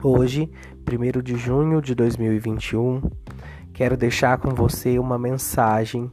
Hoje, 0.00 0.48
1 0.86 1.20
de 1.20 1.36
junho 1.36 1.82
de 1.82 1.92
2021, 1.92 3.02
quero 3.74 3.96
deixar 3.96 4.38
com 4.38 4.50
você 4.50 4.96
uma 4.96 5.18
mensagem 5.18 6.08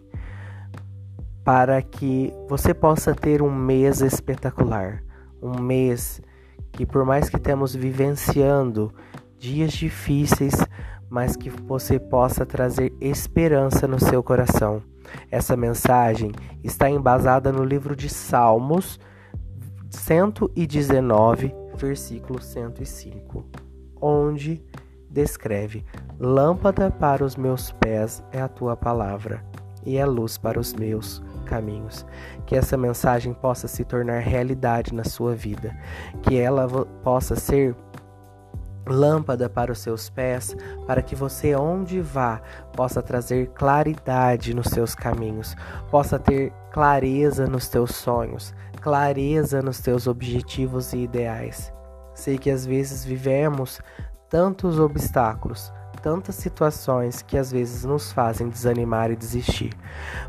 para 1.43 1.79
que 1.84 2.34
você 2.50 2.73
possa 2.73 3.13
ter 3.13 3.43
um 3.43 3.54
mês 3.54 4.02
espetacular, 4.02 5.04
um 5.39 5.61
mês 5.61 6.20
que 6.71 6.84
por 6.84 7.05
mais 7.05 7.29
que 7.29 7.36
estemos 7.36 7.75
vivenciando 7.75 8.91
dias 9.38 9.71
difíceis, 9.71 10.55
mas 11.07 11.36
que 11.36 11.52
você 11.52 11.99
possa 11.99 12.43
trazer 12.43 12.91
esperança 12.99 13.88
no 13.88 13.99
seu 13.99 14.23
coração. 14.23 14.81
Essa 15.29 15.55
mensagem 15.55 16.31
está 16.63 16.89
embasada 16.89 17.52
no 17.52 17.63
livro 17.63 17.95
de 17.95 18.09
Salmos 18.09 18.99
119, 19.91 21.54
versículo 21.78 22.42
105 22.42 23.64
onde 24.01 24.63
descreve: 25.09 25.85
Lâmpada 26.19 26.91
para 26.91 27.23
os 27.23 27.35
meus 27.35 27.71
pés 27.71 28.23
é 28.31 28.41
a 28.41 28.47
tua 28.47 28.75
palavra, 28.75 29.43
e 29.85 29.97
é 29.97 30.05
luz 30.05 30.37
para 30.37 30.59
os 30.59 30.73
meus 30.73 31.23
caminhos. 31.45 32.05
Que 32.45 32.55
essa 32.55 32.77
mensagem 32.77 33.33
possa 33.33 33.67
se 33.67 33.83
tornar 33.83 34.19
realidade 34.19 34.94
na 34.94 35.03
sua 35.03 35.35
vida, 35.35 35.75
que 36.21 36.38
ela 36.38 36.67
possa 37.03 37.35
ser 37.35 37.75
lâmpada 38.88 39.49
para 39.49 39.71
os 39.71 39.80
seus 39.80 40.09
pés, 40.09 40.55
para 40.85 41.02
que 41.02 41.16
você, 41.16 41.55
onde 41.55 41.99
vá, 42.02 42.41
possa 42.75 43.02
trazer 43.02 43.47
claridade 43.47 44.53
nos 44.53 44.67
seus 44.67 44.93
caminhos, 44.93 45.55
possa 45.89 46.19
ter 46.19 46.52
clareza 46.71 47.47
nos 47.47 47.67
teus 47.67 47.95
sonhos, 47.95 48.53
clareza 48.81 49.61
nos 49.61 49.80
teus 49.80 50.07
objetivos 50.07 50.93
e 50.93 50.99
ideais. 50.99 51.75
Sei 52.16 52.38
que 52.38 52.49
às 52.49 52.66
vezes 52.66 53.05
vivemos 53.05 53.80
tantos 54.30 54.80
obstáculos, 54.80 55.71
tantas 56.02 56.35
situações 56.35 57.21
que 57.21 57.38
às 57.38 57.52
vezes 57.52 57.83
nos 57.83 58.11
fazem 58.11 58.47
desanimar 58.47 59.11
e 59.11 59.16
desistir, 59.16 59.73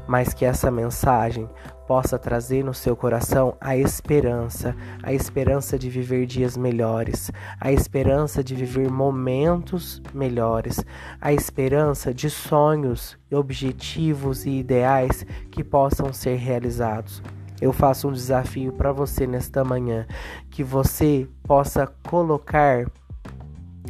mas 0.07 0.35
que 0.35 0.45
essa 0.45 0.71
mensagem 0.71 1.49
possa 1.87 2.19
trazer 2.19 2.65
no 2.65 2.75
seu 2.75 2.97
coração 2.97 3.57
a 3.61 3.77
esperança, 3.77 4.75
a 5.03 5.13
esperança 5.13 5.79
de 5.79 5.89
viver 5.89 6.27
dias 6.27 6.57
melhores, 6.57 7.31
a 7.61 7.71
esperança 7.71 8.43
de 8.43 8.55
viver 8.55 8.91
momentos 8.91 10.03
melhores, 10.13 10.85
a 11.21 11.33
esperança 11.33 12.13
de 12.13 12.29
sonhos, 12.29 13.17
objetivos 13.31 14.45
e 14.45 14.51
ideais 14.51 15.25
que 15.51 15.63
possam 15.63 16.13
ser 16.13 16.37
realizados 16.37 17.23
eu 17.61 17.73
faço 17.73 18.09
um 18.09 18.13
desafio 18.13 18.73
para 18.73 18.93
você 18.93 19.27
nesta 19.27 19.65
manhã, 19.65 20.07
que 20.51 20.63
você 20.63 21.29
possa 21.43 21.87
colocar 22.09 22.87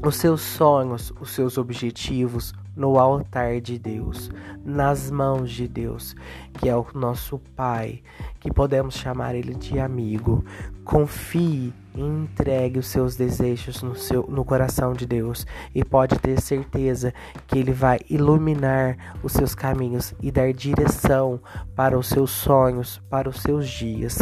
os 0.02 0.16
seus 0.16 0.41
sonhos, 0.41 1.12
os 1.20 1.30
seus 1.30 1.58
objetivos 1.58 2.52
no 2.77 2.98
altar 2.98 3.61
de 3.61 3.78
Deus, 3.78 4.30
nas 4.64 5.11
mãos 5.11 5.50
de 5.50 5.66
Deus, 5.66 6.14
que 6.52 6.69
é 6.69 6.77
o 6.77 6.86
nosso 6.94 7.39
Pai, 7.56 8.02
que 8.39 8.52
podemos 8.52 8.94
chamar 8.94 9.34
Ele 9.34 9.55
de 9.55 9.80
amigo. 9.80 10.44
Confie 10.84 11.72
e 11.94 12.00
entregue 12.00 12.78
os 12.78 12.86
seus 12.86 13.17
desejos 13.17 13.83
no, 13.83 13.97
seu, 13.97 14.24
no 14.28 14.44
coração 14.44 14.92
de 14.92 15.06
Deus 15.06 15.47
e 15.74 15.83
pode 15.83 16.19
ter 16.19 16.41
certeza 16.41 17.12
que 17.47 17.58
Ele 17.58 17.72
vai 17.72 17.98
iluminar 18.11 19.17
os 19.22 19.33
seus 19.33 19.55
caminhos 19.55 20.14
e 20.22 20.30
dar 20.30 20.52
direção 20.52 21.41
para 21.74 21.98
os 21.98 22.08
seus 22.08 22.30
sonhos, 22.30 23.00
para 23.08 23.28
os 23.28 23.41
seus 23.41 23.69
dias. 23.69 24.19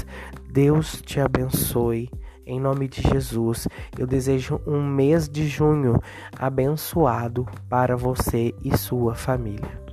Deus 0.51 1.03
te 1.03 1.21
abençoe. 1.21 2.09
Em 2.47 2.61
nome 2.61 2.89
de 2.89 3.01
Jesus, 3.01 3.67
eu 3.99 4.07
desejo 4.07 4.61
um 4.67 4.83
mês 4.83 5.29
de 5.29 5.47
junho 5.47 5.99
abençoado 6.39 7.47
para 7.69 7.97
você 7.97 8.55
e 8.63 8.77
sua 8.77 9.15
família. 9.15 9.84